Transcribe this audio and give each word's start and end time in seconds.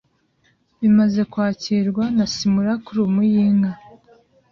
Bimaze 0.79 1.21
kwakirwa 1.31 2.03
na 2.17 2.25
simulacrum 2.33 3.15
y'inka 3.33 3.71